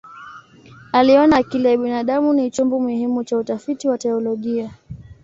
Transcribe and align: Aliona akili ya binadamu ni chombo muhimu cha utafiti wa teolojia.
Aliona 0.91 1.37
akili 1.37 1.67
ya 1.67 1.77
binadamu 1.77 2.33
ni 2.33 2.51
chombo 2.51 2.79
muhimu 2.79 3.23
cha 3.23 3.37
utafiti 3.37 3.87
wa 3.87 3.97
teolojia. 3.97 4.71